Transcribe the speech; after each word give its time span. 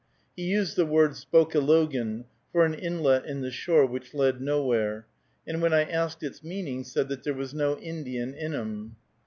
He 0.35 0.45
used 0.45 0.77
the 0.77 0.85
word 0.87 1.11
"spokelogan" 1.11 2.23
(for 2.51 2.65
an 2.65 2.73
inlet 2.73 3.25
in 3.27 3.41
the 3.41 3.51
shore 3.51 3.85
which 3.85 4.15
led 4.15 4.41
nowhere), 4.41 5.05
and 5.45 5.61
when 5.61 5.75
I 5.75 5.83
asked 5.83 6.23
its 6.23 6.43
meaning 6.43 6.83
said 6.83 7.07
that 7.09 7.21
there 7.21 7.35
was 7.35 7.53
"no 7.53 7.77
Indian 7.77 8.33
in 8.33 8.55
'em." 8.55 8.95